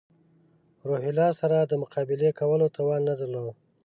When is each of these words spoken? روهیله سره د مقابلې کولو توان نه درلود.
روهیله 0.87 1.27
سره 1.39 1.57
د 1.63 1.71
مقابلې 1.81 2.29
کولو 2.39 2.67
توان 2.77 3.01
نه 3.09 3.13
درلود. 3.19 3.55